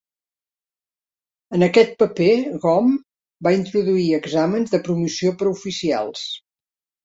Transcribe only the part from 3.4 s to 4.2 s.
va introduir